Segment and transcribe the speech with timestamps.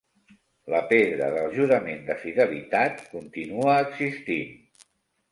[0.75, 4.57] La pedra del jurament de fidelitat continua existint.